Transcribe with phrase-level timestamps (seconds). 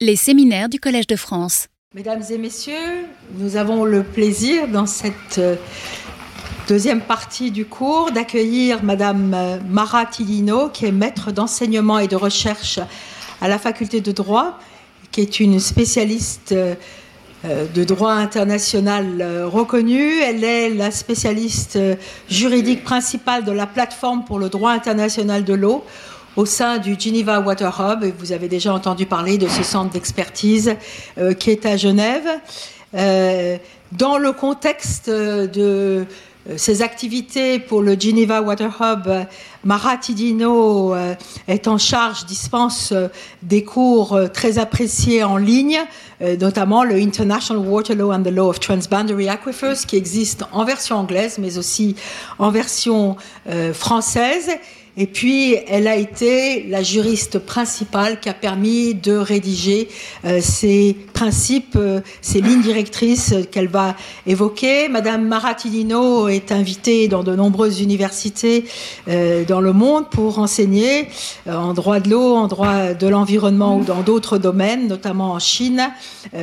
[0.00, 1.66] Les séminaires du Collège de France.
[1.92, 3.06] Mesdames et messieurs,
[3.36, 5.56] nous avons le plaisir dans cette euh,
[6.68, 12.14] deuxième partie du cours d'accueillir Madame euh, Mara Tilino, qui est maître d'enseignement et de
[12.14, 12.78] recherche
[13.40, 14.60] à la faculté de droit,
[15.10, 16.76] qui est une spécialiste euh,
[17.42, 20.20] de droit international reconnue.
[20.20, 21.76] Elle est la spécialiste
[22.30, 25.84] juridique principale de la plateforme pour le droit international de l'eau
[26.38, 28.04] au sein du Geneva Water Hub.
[28.16, 30.76] Vous avez déjà entendu parler de ce centre d'expertise
[31.18, 32.28] euh, qui est à Genève.
[32.94, 33.58] Euh,
[33.90, 36.04] dans le contexte de euh,
[36.56, 39.08] ces activités pour le Geneva Water Hub,
[39.64, 40.94] Mara Tidino
[41.48, 42.94] est en charge, dispense
[43.42, 45.80] des cours très appréciés en ligne,
[46.40, 50.96] notamment le International Water Law and the Law of Transboundary Aquifers, qui existe en version
[50.96, 51.96] anglaise, mais aussi
[52.38, 53.16] en version
[53.74, 54.48] française
[55.00, 59.86] et puis, elle a été la juriste principale qui a permis de rédiger
[60.24, 63.94] euh, ces principes, euh, ces lignes directrices qu'elle va
[64.26, 64.88] évoquer.
[64.88, 68.64] Madame Maratilino est invitée dans de nombreuses universités
[69.06, 71.06] euh, dans le monde pour enseigner
[71.48, 75.92] en droit de l'eau, en droit de l'environnement ou dans d'autres domaines, notamment en Chine,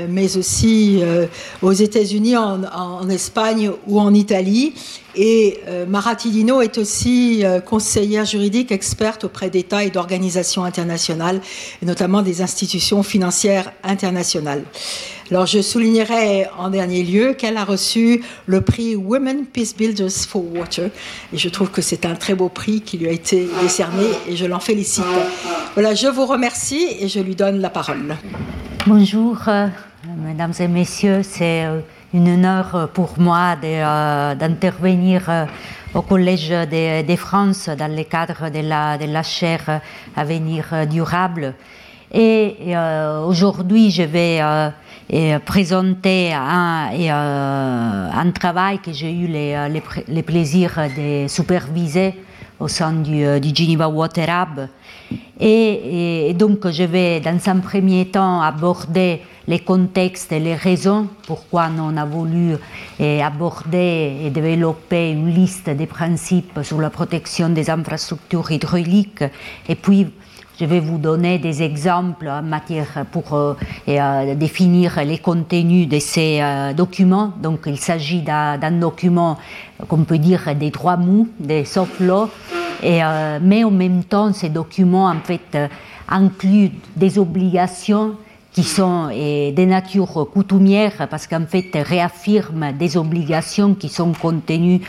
[0.09, 1.01] mais aussi
[1.61, 4.73] aux États-Unis, en, Espagne ou en Italie.
[5.15, 11.41] Et Maratilino est aussi conseillère juridique experte auprès d'États et d'organisations internationales,
[11.81, 14.63] et notamment des institutions financières internationales.
[15.31, 20.43] Alors je soulignerai en dernier lieu qu'elle a reçu le prix Women Peace Builders for
[20.55, 20.89] Water,
[21.33, 24.35] et je trouve que c'est un très beau prix qui lui a été décerné, et
[24.35, 25.03] je l'en félicite.
[25.73, 28.15] Voilà, je vous remercie et je lui donne la parole.
[28.87, 29.67] Bonjour, euh,
[30.23, 31.65] mesdames et messieurs, c'est
[32.15, 35.45] une honneur pour moi euh, d'intervenir euh,
[35.95, 39.79] au Collège de, France dans le cadre de la, de la chaire
[40.15, 41.53] Avenir durable.
[42.11, 44.41] Et euh, aujourd'hui, je vais
[45.45, 46.89] présenter un,
[48.13, 52.13] un, travail que j'ai eu le, plaisir de superviser
[52.59, 53.25] au sein du,
[53.55, 54.67] Geneva Water Hub.
[55.39, 61.69] Et, donc, je vais dans un premier temps aborder les contextes et les raisons pourquoi
[61.77, 62.55] on a voulu
[62.99, 69.23] eh, aborder et développer une liste des principes sur la protection des infrastructures hydrauliques.
[69.69, 70.07] Et puis,
[70.59, 73.55] je vais vous donner des exemples en matière pour euh,
[73.89, 77.33] euh, définir les contenus de ces euh, documents.
[77.41, 79.37] Donc, il s'agit d'un document
[79.89, 82.29] qu'on peut dire des droits mous, des soft laws,
[82.81, 83.01] et,
[83.41, 85.57] mais en même temps, ces documents en fait
[86.07, 88.15] incluent des obligations
[88.55, 94.79] qui sont des natures coutumières parce qu'en fait réaffirment des obligations qui sont contenues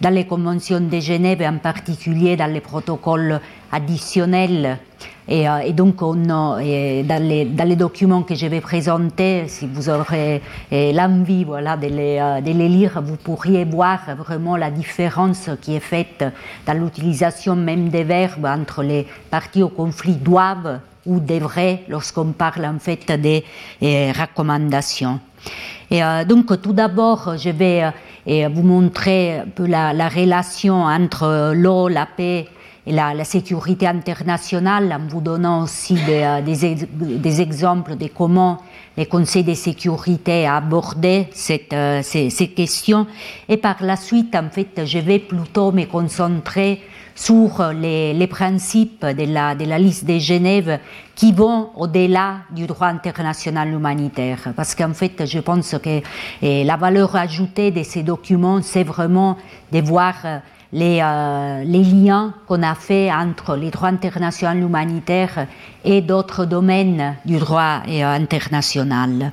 [0.00, 3.40] dans les conventions de Genève et en particulier dans les protocoles
[3.72, 4.78] additionnels.
[5.28, 11.44] Et, euh, donc, on dans, les, documents que je vais présenter, si vous aurez l'envie
[11.48, 16.24] euh, de les lire, vous pourriez voir vraiment la différence qui est faite
[16.64, 22.64] dans l'utilisation même des verbes entre les parties au conflit doivent ou devrait lorsqu'on parle
[22.66, 23.44] en fait des
[23.80, 25.20] eh, recommandations.
[25.90, 27.84] Et, euh, donc tout d'abord, je vais
[28.28, 32.46] euh, vous montrer un peu la, relation entre l'eau, la paix
[32.86, 38.58] et la, sécurité internationale en vous donnant aussi des, euh, des, exemples de comment
[38.96, 43.06] les conseils de sécurité a abordé cette, ces, ces, questions.
[43.48, 46.80] Et par la suite, en fait, je vais plutôt me concentrer
[47.16, 50.78] sur les, principes de la, de la, liste de Genève
[51.14, 54.52] qui vont au-delà du droit international humanitaire.
[54.54, 56.02] Parce qu'en fait, je pense que
[56.42, 59.38] eh, la valeur ajoutée de ces documents, c'est vraiment
[59.72, 60.14] de voir
[60.72, 65.46] les, euh, les liens qu'on a fait entre les droits international humanitaire
[65.84, 69.32] et d'autres domaines du droit eh, international.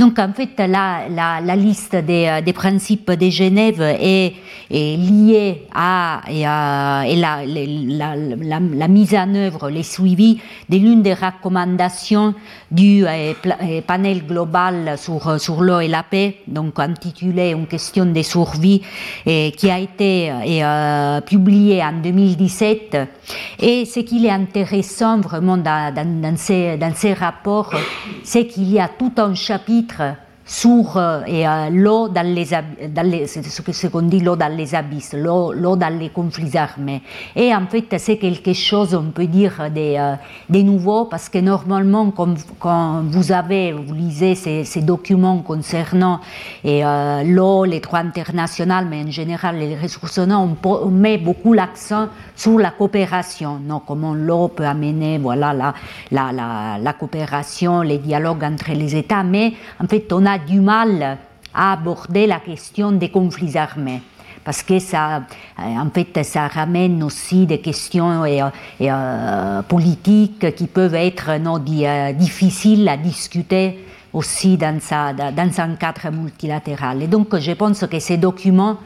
[0.00, 4.32] Donc en fait, la, la, liste des, euh, des, principes de Genève est,
[4.70, 10.40] est liée à, et à et la, la, mise en œuvre, les suivis
[10.70, 12.34] de l'une des recommandations
[12.70, 18.06] du euh, euh, panel global sur, sur l'eau et la paix, donc intitulé Une question
[18.06, 18.80] de survie,
[19.26, 22.96] et, qui a été euh, publié en 2017.
[23.60, 27.74] Et ce qui est intéressant vraiment dans ces, dans ces rapports,
[28.22, 32.48] c'est qu'il y a tout un chapitre titre sur euh, euh, l'eau dans les,
[32.88, 37.02] dans les ce qu'on l'eau dans les abysses, l'eau, dans les conflits armés.
[37.36, 40.16] Et en fait, c'est quelque chose, on peut dire, des, euh,
[40.48, 46.18] des nouveaux, parce que normalement, quand, quand, vous avez, vous lisez ces, ces documents concernant
[46.64, 46.82] et,
[47.26, 52.58] l'eau, les droits internationaux, mais en général les ressources on, on met beaucoup l'accent sur
[52.58, 55.74] la coopération, non, comment l'eau peut amener, voilà, la,
[56.10, 60.60] la, la, la coopération, les dialogues entre les États, mais en fait, on a du
[60.60, 61.18] mal
[61.54, 64.02] à aborder la question des conflits armés
[64.44, 68.42] parce que ça, euh, en fait, ça ramène aussi des questions et,
[68.80, 76.10] euh, politiques qui peuvent être non, euh, difficiles à discuter aussi dans, dans un cadre
[76.10, 77.02] multilatéral.
[77.02, 78.78] Et donc, je pense que ces documents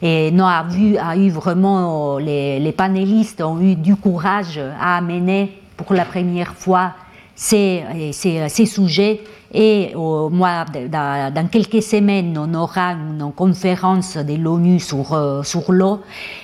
[0.00, 4.96] et non, a, vu, a eu vraiment, les, les panélistes ont eu du courage à
[4.96, 6.92] amener pour la première fois
[7.34, 9.20] ces, ces, ces sujets
[9.52, 16.00] et au dans quelques semaines, on aura une conférence de l'ONU sur, euh, sur l'eau.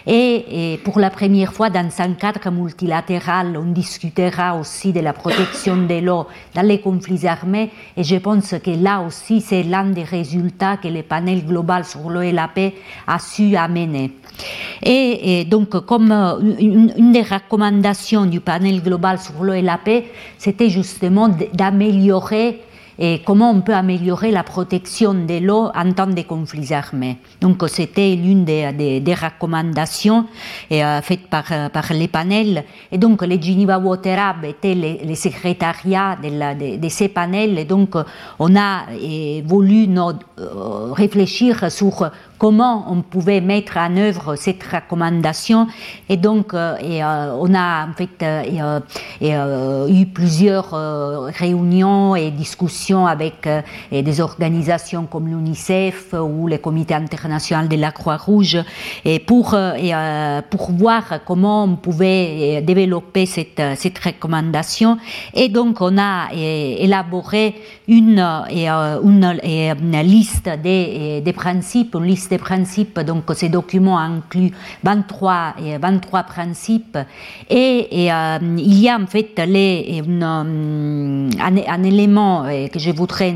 [0.06, 5.76] Et, pour la première fois, dans un cadre multilatéral, on discutera aussi de la protection
[5.76, 7.70] de l'eau dans les conflits armés.
[7.96, 12.10] Et je pense que là aussi, c'est l'un des résultats que le panel global sur
[12.10, 12.74] l'eau et la paix
[13.06, 14.12] a su amener.
[14.82, 20.06] Et, donc, comme euh, une, des recommandations du panel global sur l'eau et la paix,
[20.38, 22.60] c'était justement d'améliorer
[22.98, 27.18] et comment on peut améliorer la protection de l'eau en temps de conflits armés.
[27.40, 30.26] Donc c'était l'une des, des, recommandations
[30.72, 32.64] euh, faites par, par les panels.
[32.90, 37.58] Et donc les Geneva Water Hub étaient les, les secrétariats de, ces panels.
[37.58, 37.96] Et donc
[38.38, 38.84] on a
[39.44, 45.66] voulu euh, réfléchir sur comment on pouvait mettre en œuvre cette recommandation.
[46.08, 50.70] Et donc, euh, euh, on a en fait euh, eu plusieurs
[51.38, 53.48] réunions et discussions avec
[53.90, 58.58] des organisations comme l'UNICEF ou le Comité international de la Croix-Rouge
[59.26, 59.56] pour,
[60.50, 64.98] pour voir comment on pouvait développer cette, cette recommandation.
[65.34, 67.54] Et donc, on a élaboré
[67.88, 74.52] une, une, une liste des, des principes, une liste des principes, donc ces documents incluent
[74.84, 76.98] 23, 23 principes.
[77.48, 83.34] Et, euh, il y a en fait euh, un, élément euh, que je voudrais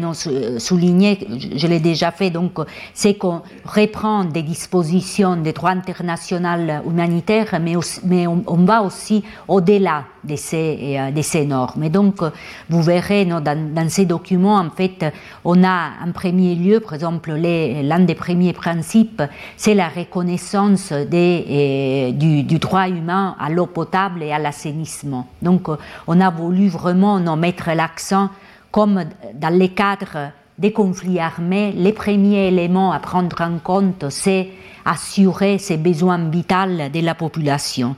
[0.58, 1.18] souligner,
[1.56, 2.58] je l'ai déjà fait, donc
[2.94, 10.36] c'est qu'on reprend des dispositions des droits international humanitaires, mais on, va aussi au-delà de
[10.36, 11.82] ces, de ces normes.
[11.84, 12.22] Et donc,
[12.68, 15.04] vous verrez dans, ces documents, en fait,
[15.44, 19.22] on a en premier lieu, par exemple, l'un des premiers principes
[19.56, 25.26] c'est la reconnaissance du, droit humain à l'eau potable et à l'assainissement.
[25.42, 25.68] Donc,
[26.06, 28.30] on a voulu vraiment mettre l'accent,
[28.70, 34.50] comme dans les cadres des conflits armés, les premiers éléments à prendre en compte, c'est
[34.84, 36.50] assurer ces besoins vitaux
[36.92, 37.96] de la population.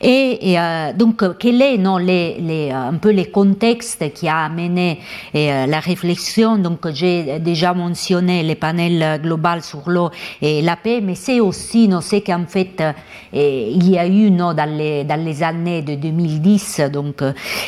[0.00, 4.98] Et, euh, donc, quel est non, les, les, un peu les contextes qui a amené
[5.34, 6.56] euh, la réflexion?
[6.56, 10.10] Donc, j'ai déjà mentionné les panels global sur l'eau
[10.40, 12.92] et la paix, mais c'est aussi, non, c'est qu'en fait, euh,
[13.32, 17.22] il y a eu non, dans, les, dans les années de 2010, donc,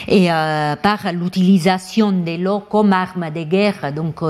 [0.08, 4.20] et par l'utilisation de l'eau comme arme de guerre, donc,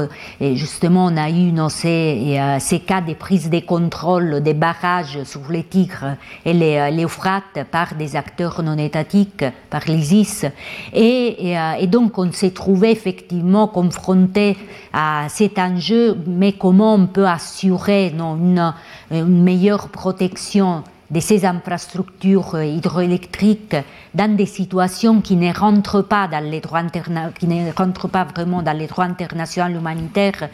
[0.41, 5.51] justement, on a eu non, ces, ces cas de prise de contrôle des barrages sur
[5.51, 7.07] les Tigres et les, les
[7.71, 10.47] par des acteurs non étatiques, par l'ISIS.
[10.93, 14.57] Et, euh, et, donc on s'est trouvé effectivement confronté
[14.93, 18.73] à cet enjeu, mais comment on peut assurer une,
[19.11, 23.77] meilleure protection de ces infrastructures hydroélectriques
[24.15, 26.83] dans des situations qui ne rentrent pas dans les droits
[27.39, 30.49] qui ne rentrent pas vraiment dans les droits internationaux humanitaires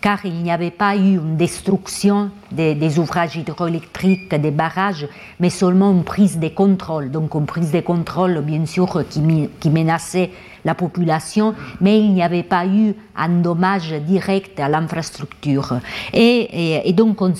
[0.00, 5.08] car il n'y avait pas eu une destruction des, ouvrages hydroélectriques, des barrages,
[5.40, 7.10] mais seulement une prise de contrôle.
[7.10, 10.30] Donc une prise de contrôle, bien sûr, qui, menaçait
[10.64, 15.78] la population, mais il n'y avait pas eu un dommage direct à l'infrastructure.
[16.12, 17.34] Et, donc on,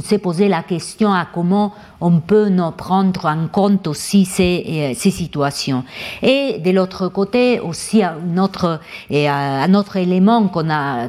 [0.00, 5.10] s'est posé la question à comment on peut nous prendre en compte aussi ces, ces
[5.10, 5.84] situations.
[6.22, 11.08] Et de l'autre côté aussi un autre, autre élément qu'on a,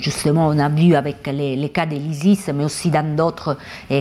[0.00, 3.56] justement on a vu avec les, cas de l'ISIS, mais aussi dans d'autres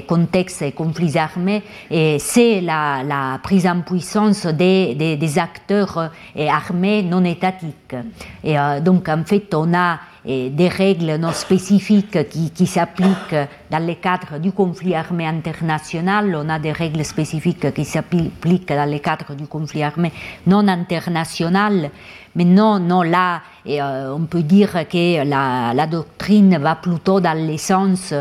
[0.08, 7.04] contextes et conflits armés, c'est la, la, prise en puissance des, des, acteurs et armées
[7.04, 7.96] non étatiques.
[8.44, 13.94] Et euh, donc en fait, on a des règles non spécifiques qui, s'appliquent dans le
[13.94, 16.36] cadre du conflit armé international.
[16.36, 20.12] On a des règles spécifiques qui s'appliquent dans le cadre du conflit armé
[20.46, 21.92] non international.
[22.36, 27.34] Mais non, non, là, euh, on peut dire que la, la, doctrine va plutôt dans
[27.36, 28.14] le sens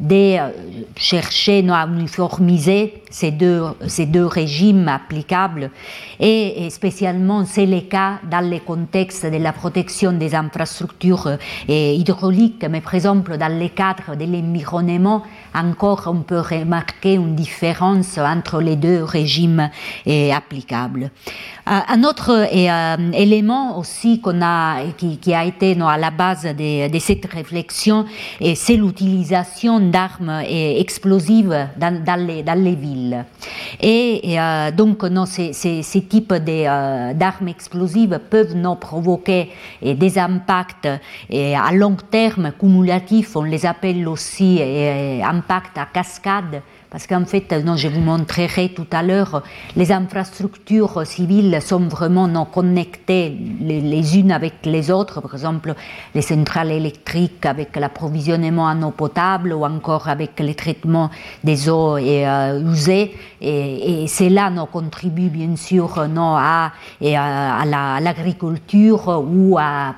[0.00, 0.48] de euh,
[0.96, 5.70] chercher à uniformiser ces deux, ces deux régimes applicables
[6.18, 11.36] et, spécialement c'est le cas dans le contexte de la protection des infrastructures euh,
[11.68, 15.22] hydrauliques, mais par exemple dans le cadre de l'environnement,
[15.54, 19.68] encore on peut remarquer une différence entre les deux régimes
[20.06, 21.10] euh, applicables.
[21.66, 28.06] Un autre élément aussi qu'on a, qui, a été à la base de cette réflexion,
[28.54, 33.24] c'est l'utilisation d'armes explosives dans, les, villes.
[33.80, 35.52] Et, euh, donc, non, ces,
[36.08, 39.50] types euh, d'armes explosives peuvent nous provoquer
[39.82, 40.88] des impacts
[41.32, 44.60] à long terme cumulatifs, on les appelle aussi
[45.22, 49.44] impacts à cascade parce qu'en fait, non, je vous montrerai tout à l'heure,
[49.76, 55.74] les infrastructures civiles sont vraiment non connectées les, unes avec les autres, par exemple
[56.16, 61.10] les centrales électriques avec l'approvisionnement en eau potable ou encore avec le traitement
[61.44, 63.14] des eaux euh, usées.
[63.40, 67.64] Et, cela nous contribue bien sûr non, à, et à,
[68.00, 69.94] l'agriculture ou à,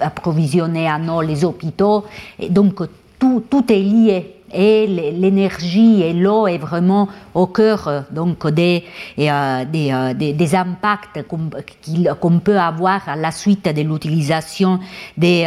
[0.00, 2.04] approvisionner en eau les hôpitaux.
[2.48, 2.80] Donc
[3.18, 8.84] tout est lié et l'énergie et l'eau est vraiment au cœur euh, donc des,
[9.18, 14.78] euh, euh, des, des, impacts qu'on peut avoir à la suite de l'utilisation
[15.16, 15.44] des,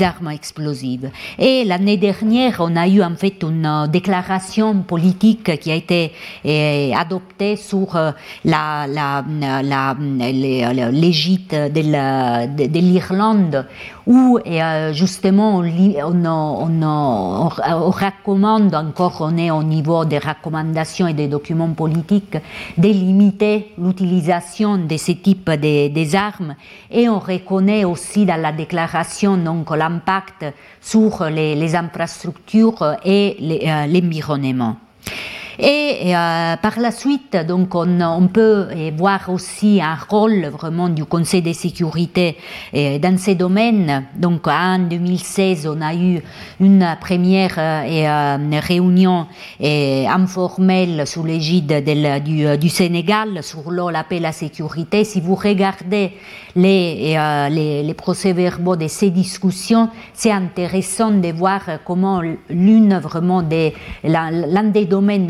[0.00, 1.10] armes explosives.
[1.38, 6.12] Et l'année dernière, on a eu en fait une déclaration politique qui a été
[6.94, 7.96] adoptée sur
[10.92, 13.66] l'égide de l'Irlande
[14.08, 14.38] où
[14.92, 21.74] justement on, on, on, recommande encore, on est au niveau des recommandations et des documents
[21.74, 22.38] politiques
[22.78, 26.56] de limiter l'utilisation de ce type de, des armes
[26.90, 29.36] et on reconnaît aussi dans la déclaration
[29.76, 30.46] l'impact
[30.80, 33.36] sur les, les, infrastructures et
[33.92, 34.76] l'environnement.
[35.60, 41.42] Et euh, par la suite, donc, on, peut voir aussi un rôle vraiment du Conseil
[41.42, 42.36] de sécurité
[42.74, 44.04] euh, dans ces domaines.
[44.14, 46.22] Donc, en 2016, on a eu
[46.60, 49.26] une première euh, réunion
[49.60, 51.82] informelle sous l'égide
[52.24, 55.02] du, Sénégal sur l'eau, la paix, la sécurité.
[55.02, 56.12] Si vous regardez
[56.54, 57.16] les,
[57.82, 63.74] les, procès-verbaux de ces discussions, c'est intéressant de voir comment l'une vraiment des,
[64.04, 65.26] l'un des domaines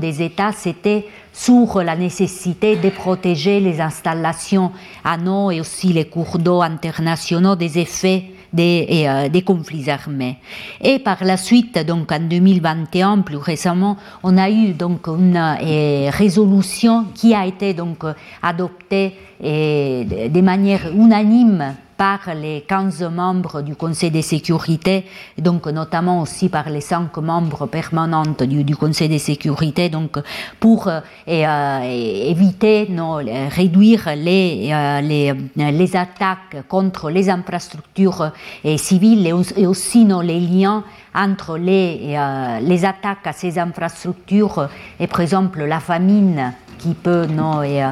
[0.00, 4.72] des États, c'était sur la nécessité de protéger les installations
[5.04, 10.36] à eau et aussi les cours d'eau internationaux des effets des, euh, conflits armés.
[10.80, 16.10] Et par la suite, donc en 2021, plus récemment, on a eu donc une euh,
[16.10, 18.04] résolution qui a été donc
[18.42, 25.04] adoptée et, de manière unanime par les 15 membres du Conseil de sécurité,
[25.38, 30.18] donc notamment aussi par les 5 membres permanents du, Conseil de sécurité, donc
[30.58, 31.80] pour euh, euh,
[32.28, 38.32] éviter, non, réduire les, euh, les, les, attaques contre les infrastructures
[38.76, 39.24] civiles
[39.56, 40.82] et, aussi non, les liens
[41.14, 42.18] entre les,
[42.62, 44.68] les attaques à ces infrastructures
[44.98, 46.52] et par exemple la famine
[46.82, 47.84] qui peut non, et,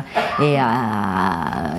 [0.43, 0.57] et,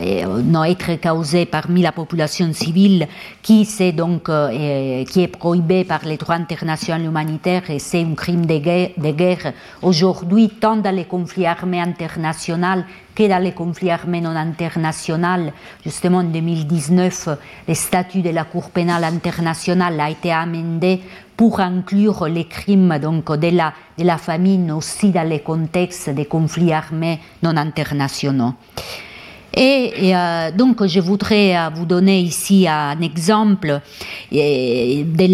[0.01, 3.08] et, non, être causé parmi la population civile,
[3.41, 8.46] qui, est donc, qui est prohibé par les droits internationaux humanitaires et c'est un crime
[8.46, 9.53] de guerre.
[9.82, 12.84] Aujourd'hui, tant dans les conflits armés internationaux
[13.15, 15.51] que dans les conflits armés non internationaux.
[15.84, 17.30] Justement, en 2019,
[17.68, 21.01] le statut de la Cour pénale internationale a été amendé
[21.36, 26.25] pour inclure les crimes donc, de, la, de la famine aussi dans les contextes des
[26.25, 28.53] conflits armés non internationaux.
[29.53, 33.79] Et, euh, donc, je voudrais euh, vous donner ici un exemple euh,
[34.31, 35.25] de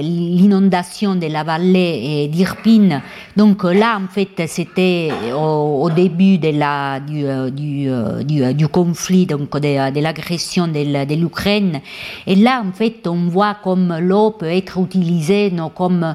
[0.00, 3.00] l'inondation de la vallée d'Irpine.
[3.34, 6.50] Donc là, en fait, c'était au, début de
[8.52, 11.80] du, conflit, donc de, de l'agression de l'Ukraine.
[12.26, 16.14] Et là, en fait, on voit comme l'eau peut être utilisée non, comme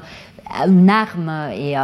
[0.66, 1.74] une arme et,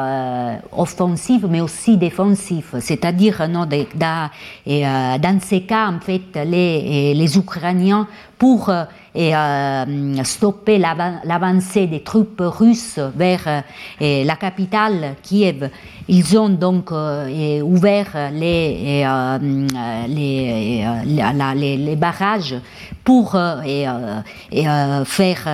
[0.72, 8.06] offensive mais aussi défensive, c'est-à-dire non, dans ces cas en fait les, les Ukrainiens
[8.38, 8.70] pour
[9.14, 13.62] et euh, stopper l'avancée des troupes russes vers
[14.00, 15.68] euh, la capitale Kiev.
[16.08, 19.04] Ils ont donc euh, ouvert les,
[20.08, 20.84] les,
[21.76, 22.56] les, barrages
[23.04, 23.32] pour
[25.04, 25.48] faire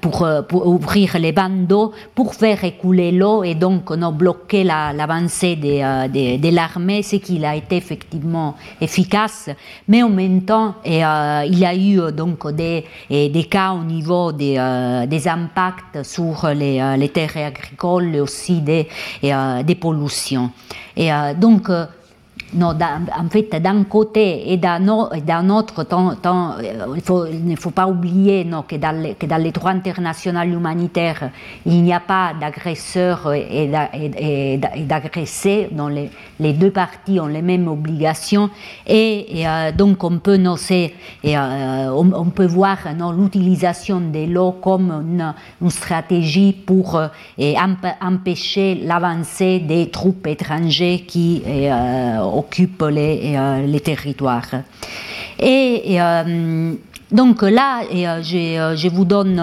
[0.00, 4.64] pour, euh, pour, ouvrir les bandeaux, pour faire écouler l'eau et donc on a bloqué
[4.64, 9.50] l'avancée la, de, de l'armée, ce qui a été effectivement efficace.
[9.86, 14.32] Mais en même temps, euh, il y a eu donc des, des cas au niveau
[14.32, 18.88] des, euh, impacts sur les, euh, terres agricoles et aussi des,
[19.22, 20.50] des pollutions.
[20.96, 21.70] Et donc,
[22.54, 25.86] non, en fait, d'un côté et d'un autre,
[26.94, 30.44] il, faut, il, ne faut pas oublier non, que, dans les, que, dans droits internationaux
[30.44, 31.30] humanitaires,
[31.66, 33.70] il n'y a pas d'agresseurs et
[34.86, 38.48] d'agressés, les, les, deux parties ont les mêmes obligations,
[38.86, 40.38] et, euh, donc on peut,
[40.70, 40.92] et,
[41.36, 42.78] euh, on, peut voir
[43.12, 45.34] l'utilisation de l'eau comme une,
[45.70, 47.08] stratégie pour euh,
[48.00, 51.42] empêcher l'avancée des troupes étrangères qui
[52.38, 54.50] occupe les, euh, les territoires.
[55.38, 56.74] Et, euh,
[57.10, 59.42] donc là, euh, je, vous donne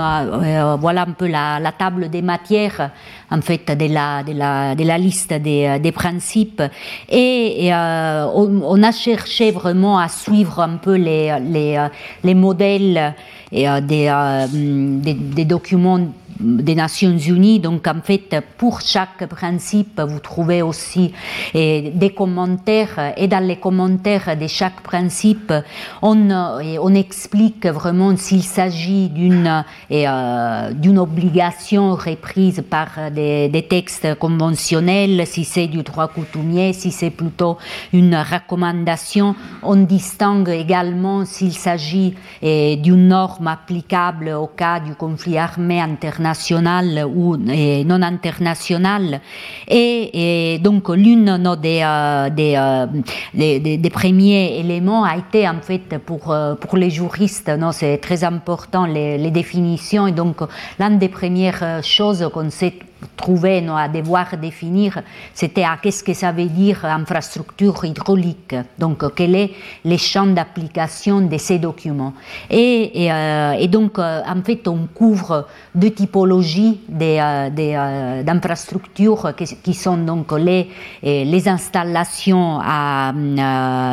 [0.79, 2.91] voilà un peu la, table des matières
[3.31, 6.61] en fait de la, liste des, principes
[7.09, 11.87] et, on, a cherché vraiment à suivre un peu les, les,
[12.23, 13.15] les modèles
[13.51, 16.07] et, des documents
[16.39, 17.59] des Nations Unies.
[17.59, 21.13] Donc en fait, pour chaque principe, vous trouvez aussi
[21.53, 25.53] des commentaires et dans les commentaires de chaque principe,
[26.01, 34.15] on, on explique vraiment s'il s'agit d'une euh, d'une obligation reprise par des, des, textes
[34.15, 37.57] conventionnels, si c'est du droit coutumier, si c'est plutôt
[37.93, 39.35] une recommandation.
[39.63, 47.05] On distingue également s'il s'agit d'une norme applicable au cas du conflit armé international nationale
[47.19, 49.21] ou non internationale.
[49.67, 51.29] Et, donc l'une
[51.67, 52.85] des, euh, euh,
[53.33, 57.71] des, des, des, premiers éléments a été en fait pour, euh, pour les juristes, non,
[57.71, 60.07] c'est très important les, les définitions.
[60.07, 60.37] Et donc
[60.79, 62.75] l'une des premières choses qu'on sait
[63.15, 65.01] trouver à devoir définir,
[65.33, 68.55] c'était à qu'est-ce que ça veut dire infrastructure hydraulique.
[68.77, 69.51] Donc, quel est
[69.83, 72.13] le champ d'application de ces documents.
[72.49, 80.69] Et, euh, donc, euh, en fait, on couvre deux typologies d'infrastructures qui, sont donc les,
[81.03, 82.59] les installations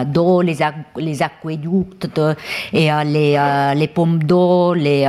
[0.06, 0.56] d'eau, les,
[0.96, 1.22] les
[2.72, 5.06] et, les, les pompes d'eau, les,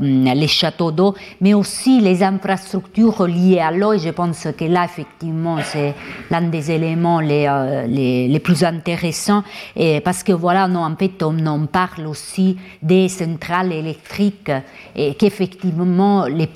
[0.00, 4.84] les châteaux d'eau, mais aussi les infrastructures lié à l'eau et je pense que là,
[4.84, 5.94] effectivement, c'est
[6.30, 9.42] l'un des éléments les, euh, les, les, plus intéressants
[9.76, 14.52] et parce que voilà, non, en fait, on en parle aussi des centrales électriques
[14.94, 16.48] et qu'effectivement les,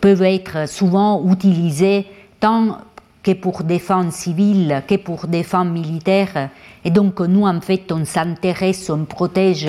[0.00, 2.06] peuvent être souvent utilisées
[2.40, 2.78] tant
[3.22, 6.50] que pour des fins civiles que pour des fins militaires.
[6.84, 9.66] Et donc, nous, en fait, on s'intéresse, on protège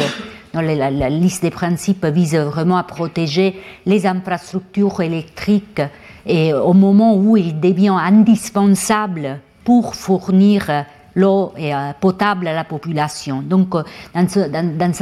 [0.61, 3.55] la, la, liste des principes vise vraiment à protéger
[3.85, 5.81] les infrastructures électriques
[6.27, 10.85] et au moment où il devient indispensable pour fournir
[11.17, 13.41] l'eau euh, potable à la population.
[13.41, 14.93] Donc, euh, dans,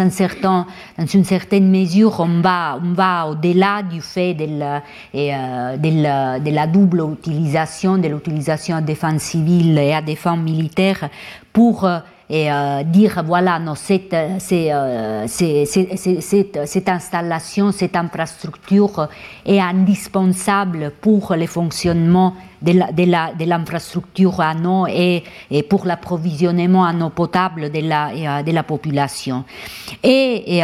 [1.14, 4.82] une certaine mesure, on va, au-delà du fait de la,
[5.14, 10.38] euh, de la, double utilisation, de l'utilisation à des fins civiles et à des fins
[10.38, 11.10] militaires
[11.52, 11.88] pour
[12.30, 19.10] et euh, dire voilà non, cette, euh, euh, cette, cette, installation, cette infrastructure
[19.46, 27.10] est indispensable pour le fonctionnement de l'infrastructure à eau et, et, pour l'approvisionnement en eau
[27.12, 29.44] potable de la, de la population.
[30.02, 30.64] Et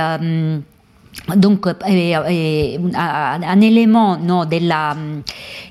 [1.36, 4.96] donc, euh, un élément non, de, la,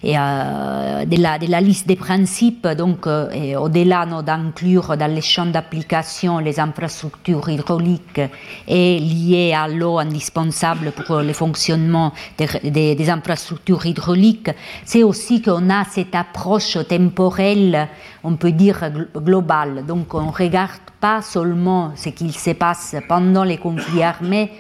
[0.05, 6.39] euh, de, la, de la liste des principes, donc au-delà d'inclure dans les champs d'application
[6.39, 8.21] les infrastructures hydrauliques
[8.69, 14.51] et liées à l'eau indispensable pour le fonctionnement des, des, des infrastructures hydrauliques,
[14.85, 17.89] c'est aussi qu'on a cette approche temporelle,
[18.23, 19.85] on peut dire globale.
[19.87, 24.51] Donc, on ne regarde pas seulement ce qu'il se passe pendant les conflits armés,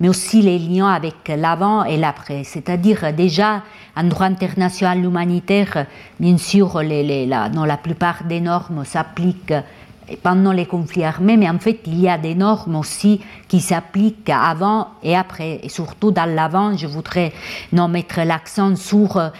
[0.00, 2.42] mais aussi les liens avec l'avant et l'après.
[2.44, 3.62] C'est-à-dire déjà,
[3.96, 5.86] en droit international humanitaire,
[6.18, 9.54] bien sûr, la, non, la plupart des normes s'appliquent
[10.22, 14.30] pendant les conflits armés, mais en fait, il y a des normes aussi qui s'appliquent
[14.30, 15.60] avant et après.
[15.62, 17.32] Et surtout dans l'avant, je voudrais
[17.72, 19.30] non, mettre l'accent sur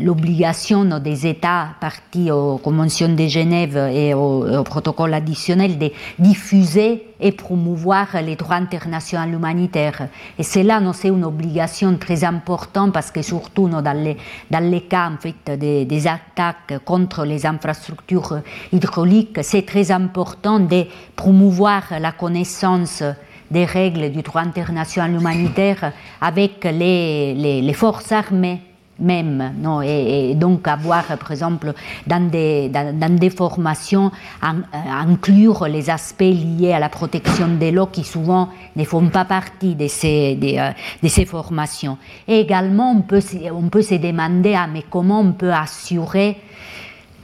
[0.00, 7.32] l'obligation des États partis aux conventions de Genève et au, protocole additionnel de diffuser et
[7.32, 10.08] promouvoir les droits internationaux humanitaires.
[10.38, 14.16] Et cela, c'est une obligation très importante parce que surtout dans, les,
[14.50, 18.40] dans les cas en des, des attaques contre les infrastructures
[18.72, 23.02] hydrauliques, c'est très important de promouvoir la connaissance
[23.50, 28.60] des règles du droit international humanitaire avec les, les forces armées
[29.00, 29.54] même.
[29.60, 31.72] Non, et, donc avoir, par exemple,
[32.06, 34.10] dans des, dans, des formations,
[34.44, 39.24] euh, inclure les aspects liés à la protection de l'eau qui souvent ne font pas
[39.24, 41.98] partie de ces, de, euh, ces formations.
[42.28, 46.36] Et également, on peut, on peut se demander ah, mais comment on peut assurer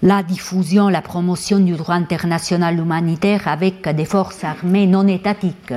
[0.02, 5.74] la diffusion, la promotion du droit international humanitaire avec des forces armées non étatiques?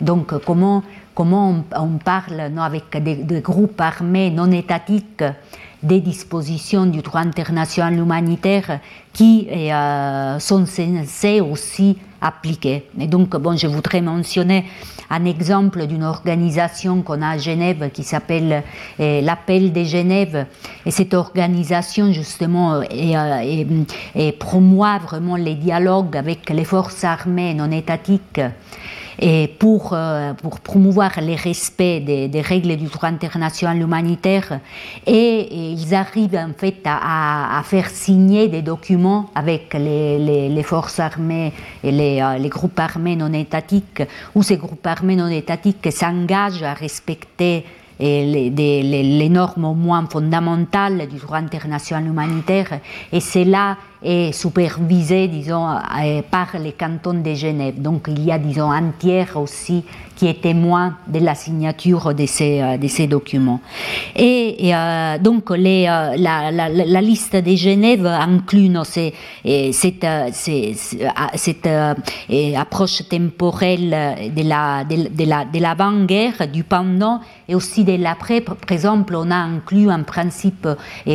[0.00, 0.82] Donc comment
[1.20, 5.22] comment on, parle avec des, groupes armés non étatiques
[5.82, 8.80] des dispositions du droit international humanitaire
[9.12, 12.86] qui euh, sont censées aussi appliquer.
[12.98, 14.64] Et donc, bon, je voudrais mentionner
[15.10, 18.62] un exemple d'une organisation qu'on a à Genève qui s'appelle
[18.98, 20.46] euh, l'Appel de Genève.
[20.86, 28.40] Et cette organisation, justement, euh, promoit vraiment les dialogues avec les forces armées non étatiques
[29.20, 30.32] et pour, euh,
[30.64, 34.60] promouvoir le respect des, règles du droit international humanitaire.
[35.06, 41.52] Et, ils arrivent en fait à, faire signer des documents avec les, forces armées
[41.84, 44.02] et les, euh, les, groupes armés non étatiques,
[44.34, 47.64] où ces groupes armés non étatiques s'engagent à respecter
[48.00, 52.80] les, normes au moins fondamentales du droit international humanitaire.
[53.12, 57.80] Et cela est supervisé, disons, euh, par les cantons de Genève.
[57.80, 59.84] Donc il y a, disons, un tiers aussi
[60.20, 63.62] qui est témoin de la signature de ces, euh, documents.
[64.14, 68.70] Et, euh, donc les, la, liste de Genève inclut
[69.72, 70.04] cette,
[72.54, 78.42] approche temporelle de la, de, de l'avant-guerre, du pendant et aussi de l'après.
[78.42, 80.68] Par exemple, on a inclus un principe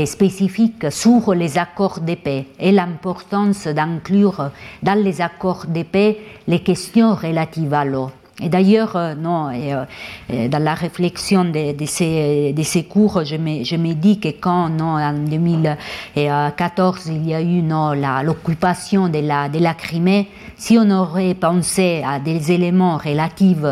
[0.05, 2.47] spécifique sur les accords de paix.
[2.59, 4.49] Et l'importance d'inclure
[4.81, 8.09] dans les accords de paix les questions relatives à l'eau.
[8.41, 9.85] Et d'ailleurs, euh, non, euh,
[10.49, 17.29] dans la réflexion de, ces, cours, je me, dis que quand non, en 2014 il
[17.29, 17.63] y a eu
[18.23, 23.63] l'occupation de la, de la Crimée, si on aurait pensé à des éléments relatifs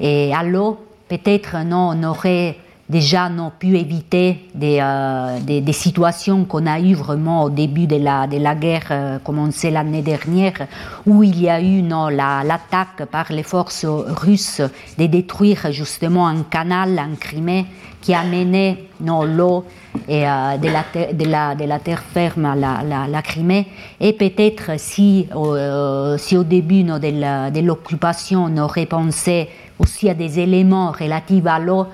[0.00, 2.56] à l'eau, peut-être non, on aurait
[2.88, 7.86] déjà n'ont pu éviter des, euh, des, des situations qu'on a eues vraiment au début
[7.86, 10.66] de la, de la guerre euh, commencée l'année dernière,
[11.06, 14.60] où il y a eu non, l'attaque la, par les forces russes
[14.98, 17.66] de détruire justement un canal en Crimée
[18.04, 19.64] qui a mené l'eau
[20.06, 23.66] et, euh, de, la de, la, de, la terre ferme à la, la, Crimée.
[23.98, 30.38] Et peut-être si, euh, si au début de l'occupation on aurait pensé aussi à des
[30.40, 31.86] éléments relatifs à l'eau,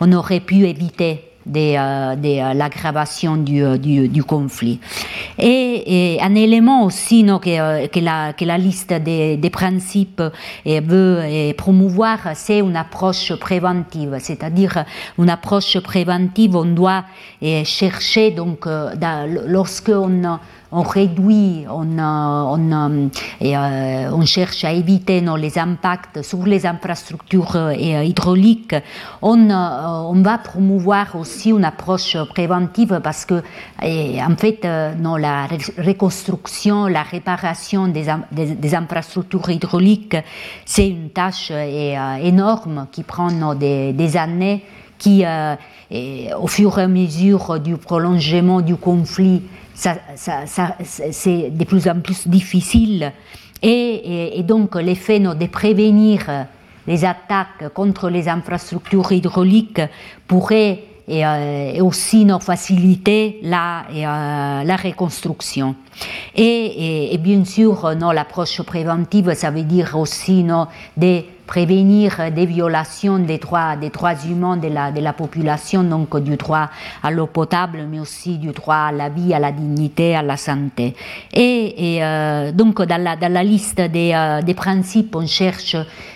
[0.00, 4.80] on aurait pu éviter euh, euh, l'aggravation du, euh, conflit.
[5.38, 10.22] Et, un élément aussi non, que, la, liste des, des principes
[10.66, 14.84] veut promouvoir, c'est une approche préventive, c'est-à-dire
[15.18, 17.04] une approche préventive, on doit
[17.64, 18.66] chercher, donc,
[19.46, 20.38] lorsqu'on
[20.70, 22.10] on réduit, euh,
[24.12, 28.74] on, cherche à éviter les impacts sur les infrastructures euh, hydrauliques,
[29.22, 33.42] on, euh, va promouvoir aussi une approche préventive parce que,
[33.82, 34.66] en fait,
[34.98, 35.46] non, la
[35.78, 40.16] reconstruction, la réparation des, infrastructures hydrauliques,
[40.66, 44.64] c'est une tâche énorme qui prend des années
[44.98, 49.42] qui, au fur et à mesure du prolongement du conflit,
[49.78, 53.12] c'est de plus en plus difficile.
[53.62, 56.46] Et, et, donc l'effet de prévenir
[56.86, 59.82] les attaques contre les infrastructures hydrauliques
[60.26, 65.74] pourrait et, euh, aussi nous faciliter la, euh, la reconstruction.
[66.34, 73.18] Et, et, bien sûr, l'approche préventive, ça veut dire aussi non, de prévenir des violations
[73.18, 76.68] des droits, des droits humains de la, de la population, donc du droit
[77.02, 80.36] à l'eau potable, mais aussi du droit à la vie, à la dignité, à la
[80.36, 80.94] santé.
[81.32, 85.74] Et, et euh, donc dans la, dans la liste des, euh, des, principes, on cherche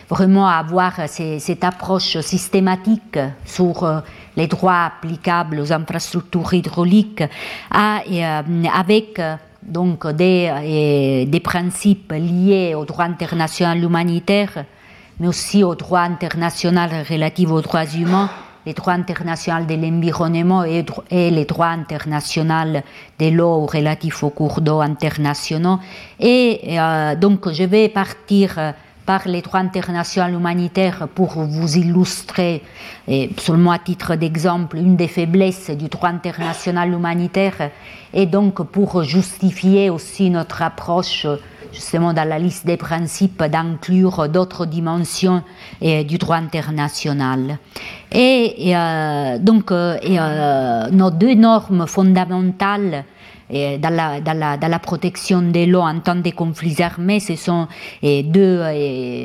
[0.09, 4.01] vraiment à avoir cette approche systématique sur euh,
[4.37, 7.25] les droits applicables aux infrastructures hydrauliques
[7.71, 8.03] à,
[8.75, 9.21] avec
[9.63, 14.65] donc des, des principes liés au droit international humanitaire,
[15.21, 18.31] mais aussi au droit international relatif aux droits humains,
[18.65, 22.81] les droits internationaux de l'environnement et, les droits internationaux
[23.19, 25.79] de l'eau relatifs aux cours d'eau internationaux.
[26.21, 28.75] Et euh, donc je vais partir
[29.07, 32.63] par les droits internationaux humanitaires pour vous illustrer,
[33.09, 37.71] et seulement à titre d'exemple, une des faiblesses du droit international humanitaire
[38.15, 41.27] et donc pour justifier aussi notre approche
[41.73, 45.43] justement dans la liste des principes d'inclure d'autres dimensions
[45.81, 47.59] du droit international.
[48.13, 53.05] Et, euh, donc euh, nos deux normes fondamentales
[53.53, 57.69] dans la, dans, la, protection de l'eau en temps de conflits armés, ce sont
[58.03, 58.63] deux,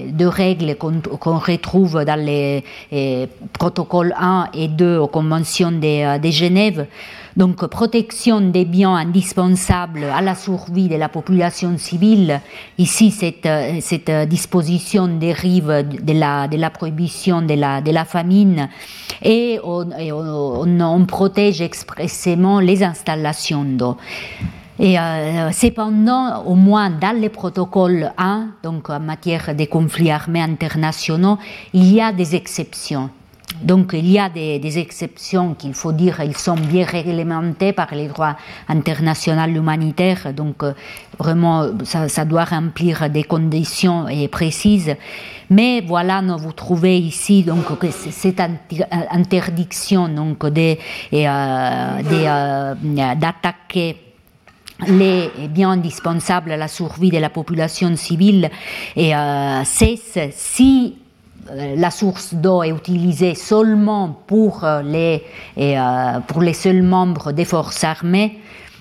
[0.09, 2.63] deux règles qu'on retrouve dans les
[3.53, 6.87] protocoles 1 et 2 aux conventions de, de Genève.
[7.37, 12.41] Donc, protection des biens indispensables à la survie de la population civile.
[12.79, 13.47] Ici, cette,
[13.81, 18.69] cette disposition dérive de la, de prohibition de la, famine
[19.21, 23.97] et on, protège expressément les installations d'eau.
[24.79, 31.37] Euh, cependant, au moins dans les protocoles 1, donc en matière de conflits armés internationaux,
[31.73, 33.11] il y a des exceptions.
[33.61, 38.07] Donc il y a des, exceptions qu'il faut dire, elles sont bien réglementées par les
[38.07, 38.35] droits
[38.67, 40.73] internationaux humanitaires, donc euh,
[41.17, 44.95] vraiment ça, doit remplir des conditions précises.
[45.49, 47.63] Mais voilà, vous trouvez ici donc
[48.11, 48.41] cette
[49.11, 50.75] interdiction donc euh,
[51.13, 52.75] euh,
[53.15, 53.97] d'attaquer
[54.87, 58.51] les biens indispensables à la survie de la population civile
[58.95, 59.13] et
[59.63, 60.95] cesse si
[61.53, 65.23] la source d'eau est utilisée seulement pour euh, les,
[65.57, 68.39] euh, pour les seuls membres des forces armées,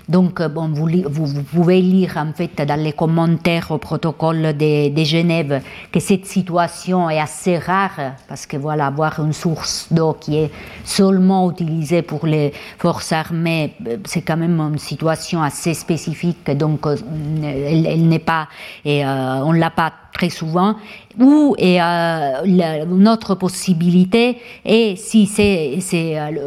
[0.09, 5.05] donc, euh, bon, vous, vous, pouvez lire en fait dans les commentaires au protocole de,
[5.05, 10.37] Genève que cette situation est assez rare parce que voilà, avoir une source d'eau qui
[10.37, 10.50] est
[10.85, 16.50] seulement utilisée pour les forces armées, euh, c'est quand même une situation assez spécifique.
[16.52, 16.96] Donc, euh,
[17.42, 18.48] elle, n'est pas,
[18.85, 20.76] et on l'a pas très souvent.
[21.18, 25.79] Ou et, une autre possibilité est si c'est,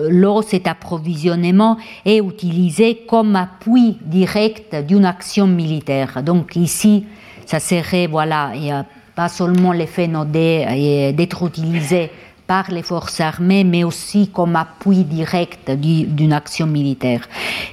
[0.10, 6.24] l'eau, cet approvisionnement est utilisé comme appui direct d'une action militaire.
[6.24, 7.06] Donc ici,
[7.46, 12.10] ça serait, voilà, il a pas seulement l'effet nodé d'être utilisé
[12.50, 17.22] par les forces armées, mais aussi comme appui direct d'une action militaire.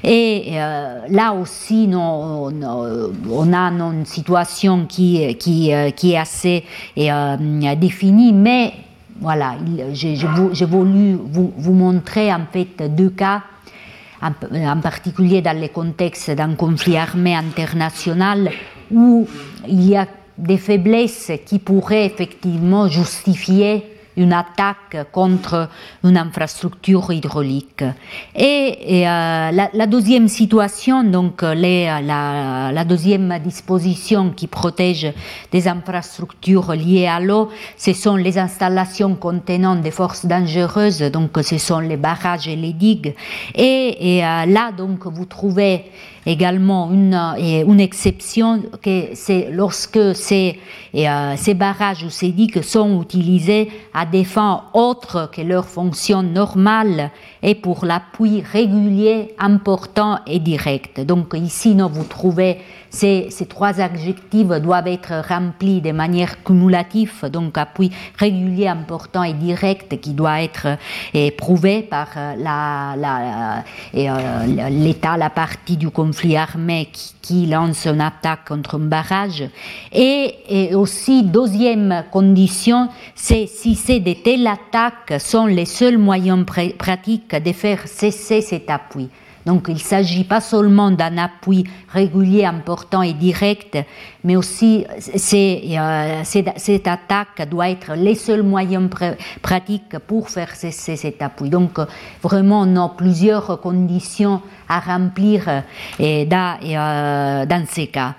[0.04, 2.52] Et euh, là aussi, on,
[3.54, 6.62] a une situation qui, euh, est assez
[6.98, 8.74] euh, définie, mais
[9.18, 9.54] voilà,
[9.94, 13.40] j'ai voulu vous, vous montrer en fait deux cas
[14.22, 18.50] en particulier dans les contextes d'un conflit armé international
[18.90, 19.26] où
[19.66, 25.68] il y a des faiblesses qui pourraient effectivement justifier une attaque contre
[26.05, 27.85] une infrastructure hydraulique.
[28.35, 35.12] Et, euh, la, deuxième situation, donc les, la, la, deuxième disposition qui protège
[35.52, 41.59] des infrastructures liées à l'eau, ce sont les installations contenant des forces dangereuses, donc ce
[41.59, 43.14] sont les barrages et les digues.
[43.55, 45.85] Et, euh, là, donc, vous trouvez
[46.24, 50.16] également une, une exception, que c'est lorsque
[50.96, 55.66] ces, euh, ces barrages ou ces digues sont utilisés à des fins autres que leur
[55.66, 57.11] fonction normale
[57.42, 61.00] et pour l'appui régulier, important et direct.
[61.00, 62.59] Donc ici, vous trouvez
[62.90, 70.01] ces, trois adjectifs doivent être remplis de manière cumulative, donc appui régulier, important et direct
[70.01, 70.79] qui doit être
[71.14, 72.35] éprouvé par euh,
[73.94, 79.44] euh, l'État, la, partie du conflit armé qui, lance une attaque contre un barrage.
[79.92, 86.44] Et, et aussi, deuxième condition, c'est si ces de telles attaques sont les seuls moyens
[86.79, 89.09] pratiques de faire cesser cet appui.
[89.46, 93.78] Donc il ne s'agit pas seulement d'un appui régulier, important et direct,
[94.24, 98.90] mais aussi euh, cette attaque doit être les seuls moyens
[99.40, 101.48] pratiques pour faire cesser cet appui.
[101.48, 101.78] Donc
[102.22, 105.48] vraiment, on a plusieurs conditions à remplir
[106.00, 108.14] euh, dans ces cas.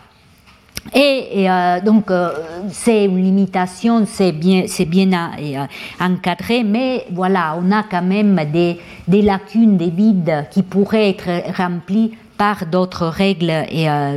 [0.93, 2.29] Et, euh, donc, euh,
[2.71, 5.65] c'est une limitation, c'est bien, c'est bien euh,
[5.99, 12.13] encadré, mais voilà, on a quand même des, lacunes, des vides qui pourraient être remplis
[12.37, 13.65] par d'autres règles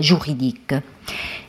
[0.01, 0.75] juridiques.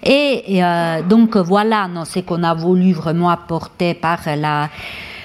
[0.04, 0.62] Et
[1.10, 4.70] donc, voilà ce qu'on a voulu vraiment apporter par la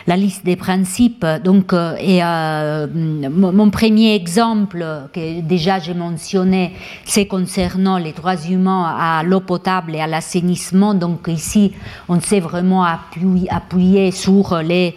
[0.07, 1.27] la liste des principes.
[1.45, 6.73] Donc, et, mon premier exemple que déjà j'ai mentionné,
[7.05, 10.95] c'est concernant les droits humains à l'eau potable et à l'assainissement.
[10.95, 11.73] Donc ici,
[12.09, 14.95] on s'est vraiment appuyé, sur les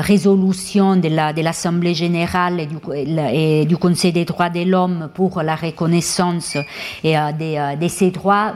[0.00, 6.56] résolutions de l'Assemblée générale et du, Conseil des droits de l'homme pour la reconnaissance
[7.04, 8.54] de, ces droits.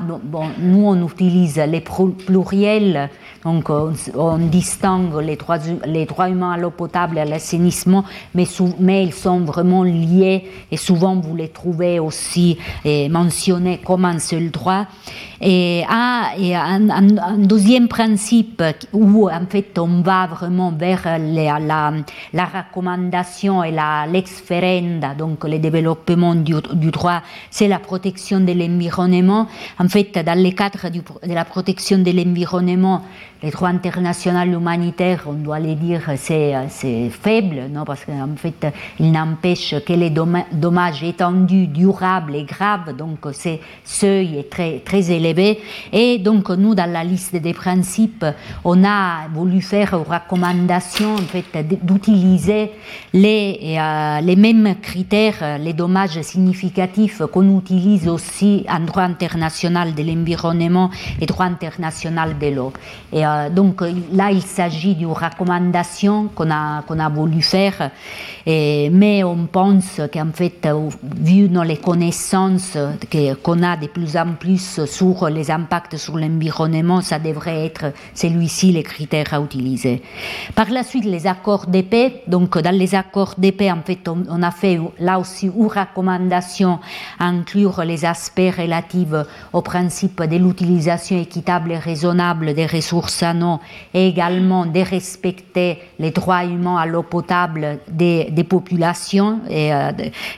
[0.59, 3.11] Nous, on utilise les pluriels
[3.49, 3.71] donc
[4.15, 8.47] on, distingue les droits, les droits, humains à l'eau potable et à l'assainissement, mais,
[9.05, 12.59] ils sont vraiment liés et souvent vous les trouvez aussi
[13.11, 14.87] mentionnés comme un seul droit.
[15.41, 21.93] Et, ah, un, deuxième principe où en fait on va vraiment vers la, la,
[22.33, 23.75] la recommandation et
[24.11, 29.47] l'exférenda, donc le développement du, droit, c'est la protection de l'environnement.
[29.79, 33.03] En fait, dans le cadre de la protection de l'environnement,
[33.43, 38.67] les droits internationaux humanitaires, on doit les dire, c'est, faible, non parce qu'en fait,
[38.99, 45.61] il n'empêche que les dommages étendus, durables et graves, donc ce seuil est très, élevé.
[45.93, 48.27] Et donc, nous, dans la liste des principes,
[48.65, 51.45] on a voulu faire une recommandation en fait,
[51.83, 52.73] d'utiliser
[53.13, 60.03] les, euh, les mêmes critères, les dommages significatifs qu'on utilise aussi en droit international de
[60.03, 62.73] l'environnement et droit international de l'eau.
[63.29, 67.91] Euh, donc là, il s'agit d'une recommandation qu'on a, voulu faire,
[68.47, 70.69] mais on pense qu'en fait,
[71.03, 72.77] vu les connaissances
[73.43, 78.73] qu'on a de plus en plus sur les impacts sur l'environnement, ça devrait être celui-ci
[78.73, 80.03] les critères à utiliser.
[80.55, 82.23] Par la suite, les accords de paix.
[82.27, 85.67] Donc, dans les accords de paix, en fait, on, on a fait là aussi une
[85.67, 86.79] recommandation
[87.19, 89.15] à inclure les aspects relatifs
[89.53, 93.18] au principe de l'utilisation équitable et raisonnable des ressources
[93.95, 99.93] et également de respecter les droits humains à l'eau potable des, populations euh,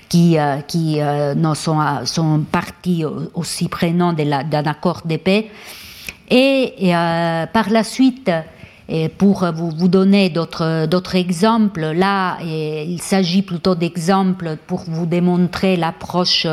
[0.08, 5.50] qui, euh, qui euh, non, sont, sont parties aussi prenant d'un accord de paix.
[6.30, 6.92] Et,
[7.52, 8.30] par la suite,
[9.18, 16.46] pour vous, vous donner d'autres exemples, là, il s'agit plutôt d'exemples pour vous démontrer l'approche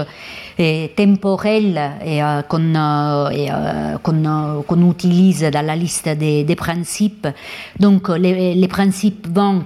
[0.96, 7.28] temporelle euh, qu'on euh, qu'on utilise dans la liste des, principes.
[7.80, 9.66] Donc, les, principes vont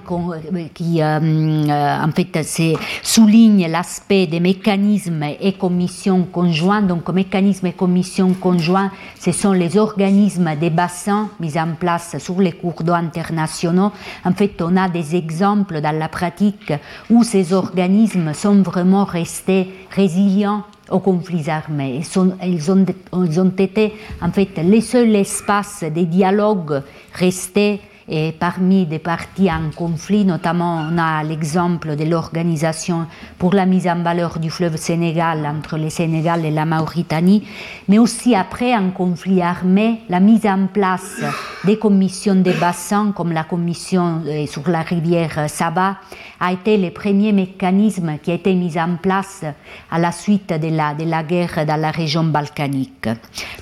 [0.73, 1.67] qui, euh,
[2.03, 6.81] en fait, soulignent l'aspect des mécanismes et commissions conjoints.
[6.81, 12.41] Donc, mécanismes et commissions conjoints, ce sont les organismes des bassins mis en place sur
[12.41, 13.91] les cours d'eau internationaux.
[14.25, 16.73] En fait, on a des exemples dans la pratique
[17.09, 22.01] où ces organismes sont vraiment restés résilients aux conflits armés.
[22.43, 27.81] Ils, ont, été en fait les seuls espaces des dialogues restés
[28.13, 33.07] et parmi des parties en conflit, notamment on a l'exemple de l'organisation
[33.39, 37.47] pour la mise en valeur du fleuve Sénégal entre le Sénégal et la Mauritanie,
[37.87, 41.21] mais aussi après un conflit armé, la mise en place
[41.63, 45.97] des commissions de bassins comme la commission euh, sur la rivière Saba
[46.39, 49.45] a été le premier mécanisme qui a été mis en place
[49.89, 53.07] à la suite de la, guerre dans la région balkanique.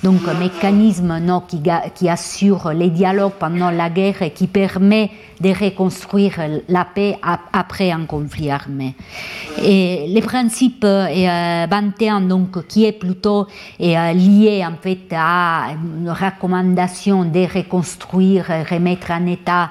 [0.02, 1.62] Donc mécanisme non, qui,
[1.94, 7.16] qui assure les dialogues pendant la guerre et qui permet de reconstruire la paix
[7.52, 8.94] après un conflit armé.
[9.62, 13.46] Et le principe euh, 21, donc, qui est plutôt
[13.80, 19.70] euh, lié en fait à une recommandation de reconstruire, remettre en état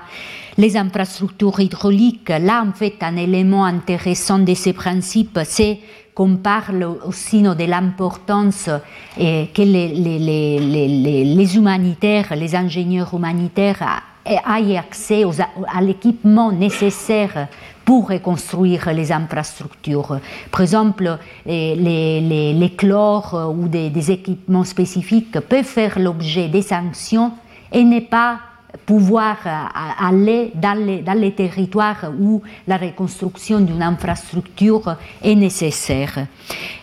[0.57, 5.79] les infrastructures hydrauliques, là, en fait, un élément intéressant de ces principes, c'est
[6.13, 8.69] qu'on parle aussi de l'importance
[9.15, 17.47] que les, les, humanitaires, les ingénieurs humanitaires aient accès aux, à l'équipement nécessaire
[17.85, 20.19] pour reconstruire les infrastructures.
[20.51, 27.31] Par exemple, les, chlores ou des, des équipements spécifiques peuvent faire l'objet des sanctions
[27.71, 28.39] et n'est pas
[28.85, 36.27] pouvoir euh, aller dans les, territoires où la reconstruction d'une infrastructure est nécessaire.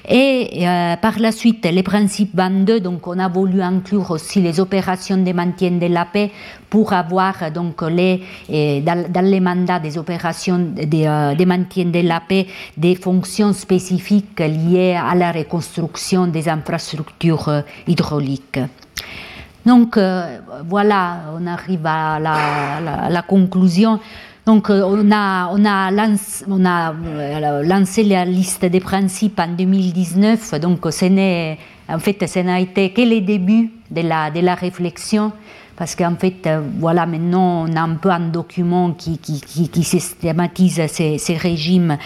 [0.09, 4.61] Et euh, par la suite, les principes 22, donc on a voulu inclure aussi les
[4.61, 6.31] opérations de maintien de la paix
[6.71, 12.21] pour avoir donc les, euh, dans, les mandats des opérations de, euh, maintien de la
[12.21, 12.47] paix
[12.77, 18.61] des fonctions spécifiques liées à la reconstruction des infrastructures euh, hydrauliques.
[19.67, 23.99] Donc euh, voilà, on arrive à la, conclusion.
[24.47, 25.53] Donc euh, on a,
[26.95, 31.57] euh, lancé la liste des principes en 2019, donc ce
[31.89, 35.33] en fait ce n'a été que le début de la, de la réflexion
[35.77, 39.19] parce qu'en fait, euh, voilà, maintenant, on a un peu un document qui,
[39.83, 41.99] systématise ces, régimes,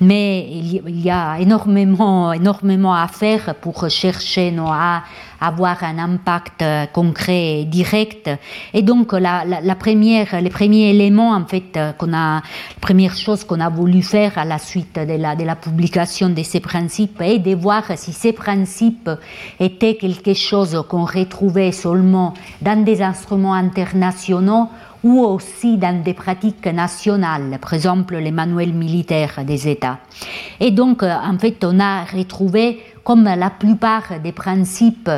[0.00, 5.04] mais il y a énormément, énormément à faire pour chercher non, à
[5.40, 8.30] avoir un impact euh, concret et direct.
[8.72, 12.42] Et donc, la, la, première, les premiers éléments, en fait, euh, qu'on a, la
[12.80, 16.42] première chose qu'on a voulu faire à la suite de la, de la publication de
[16.42, 19.10] ces principes est de voir si ces principes
[19.60, 24.68] étaient quelque chose qu'on retrouvait seulement dans des instruments internationaux
[25.02, 29.98] ou aussi dans des pratiques nationales, par exemple les manuels militaires des États.
[30.58, 35.10] Et donc, euh, en fait, on a retrouvé, comme la plupart des principes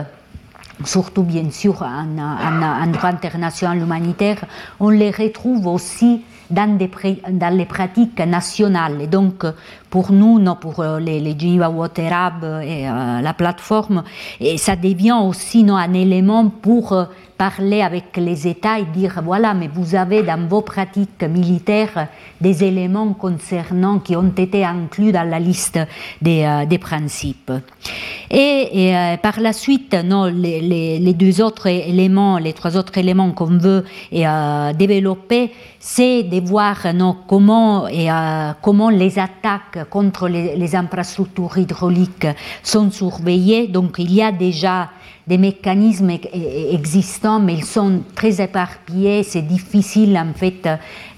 [0.85, 4.45] surtout bien sûr en, droit international humanitaire,
[4.79, 9.01] on les retrouve aussi dans, les pratiques nationales.
[9.01, 9.45] Et donc,
[9.97, 14.03] pour nous, non, pour euh, les, les Geneva Water Hub et euh, la plateforme,
[14.39, 17.05] et ça devient aussi non, un élément pour euh,
[17.39, 22.63] parler avec les États et dire voilà, mais vous avez dans vos pratiques militaires des
[22.63, 25.79] éléments concernant qui ont été inclus dans la liste
[26.21, 27.53] des, des principes.
[28.31, 30.61] Et, par la suite, non, les,
[30.99, 37.19] les, deux autres éléments, les trois autres éléments qu'on veut développer, c'est de voir non,
[37.29, 38.09] comment, et,
[38.63, 42.27] comment les attaques contre les, infrastructures hydrauliques
[42.63, 43.69] sont surveillées.
[43.69, 44.91] Donc il y a déjà
[45.27, 49.23] des mécanismes existants, mais ils sont très éparpillés.
[49.23, 50.69] C'est difficile en fait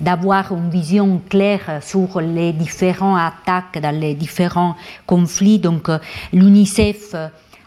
[0.01, 5.59] d'avoir une vision claire sur les différentes attaques dans les différents conflits.
[5.59, 5.91] Donc
[6.33, 7.15] l'UNICEF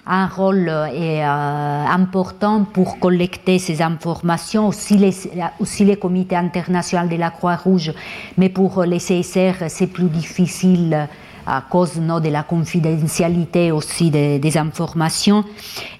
[0.06, 5.14] un rôle euh, important pour collecter ces informations, aussi les,
[5.60, 7.94] aussi les comités internationaux de la Croix-Rouge,
[8.38, 11.08] mais pour les CSR, c'est plus difficile
[11.46, 15.44] à cause non, de la confidentialité aussi des, informations.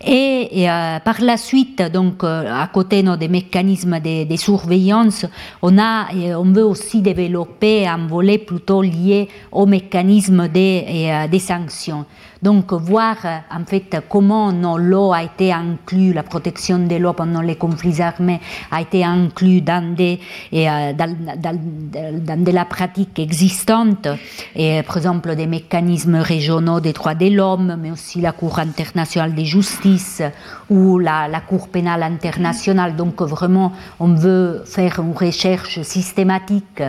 [0.06, 5.26] Et, euh, par la suite, donc, euh, à côté des mécanismes de, surveillance,
[5.62, 11.40] on, a, on veut aussi développer un volet plutôt lié au mécanisme des, euh, des
[11.40, 12.06] sanctions.
[12.42, 13.18] Donc voir
[13.52, 18.40] en fait comment l'eau a été inclus, la protection de l'eau pendant les conflits armés
[18.72, 19.06] a été
[19.96, 20.20] des,
[20.52, 24.08] et, dans, de la pratique existante,
[24.56, 29.36] et, par exemple des mécanismes régionaux des droits de l'homme, mais aussi la Cour internationale
[29.36, 30.24] de justice
[30.70, 32.96] ou la Cour pénale internationale.
[32.96, 36.82] Donc vraiment, on veut faire une recherche systématique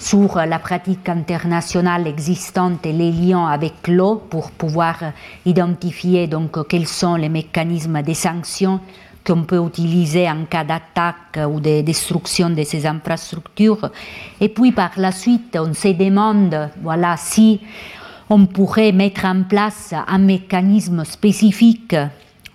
[0.00, 4.96] sur la pratique internationale existante et les liens avec l'eau pour pouvoir
[5.44, 8.80] identifier donc quels sont les mécanismes de sanctions
[9.26, 13.90] qu'on peut utiliser en cas d'attaque ou de destruction de ces infrastructures.
[14.40, 17.60] Et puis par la suite, on se demande voilà, si
[18.30, 21.94] on pourrait mettre en place un mécanisme spécifique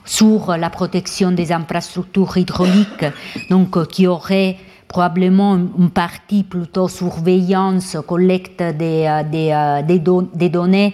[0.03, 3.05] sur la protection des infrastructures hydrauliques,
[3.51, 4.57] donc qui aurait
[4.87, 10.93] probablement une partie plutôt surveillance, collecte des, euh, euh, des, don des données,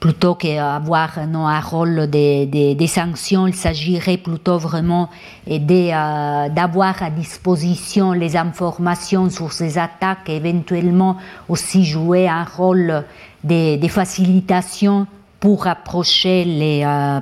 [0.00, 5.08] plutôt qu'avoir un rôle des, des sanctions, il s'agirait plutôt vraiment
[5.48, 11.16] euh, d'avoir à disposition les informations sur ces attaques et éventuellement
[11.48, 13.04] aussi jouer un rôle
[13.42, 15.06] des, des facilitations
[15.40, 17.20] pour approcher les, euh,